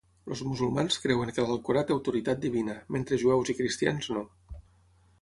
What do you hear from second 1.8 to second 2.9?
té autoritat divina,